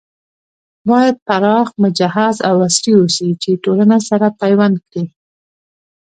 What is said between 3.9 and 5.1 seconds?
سره پيوند کړي